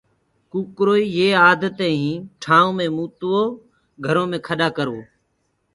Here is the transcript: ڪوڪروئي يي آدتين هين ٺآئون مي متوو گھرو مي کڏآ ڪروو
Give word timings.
ڪوڪروئي 0.51 1.05
يي 1.17 1.27
آدتين 1.49 1.93
هين 2.01 2.17
ٺآئون 2.43 2.71
مي 2.77 2.87
متوو 2.95 3.41
گھرو 4.05 4.23
مي 4.31 4.39
کڏآ 4.47 4.67
ڪروو 4.77 4.99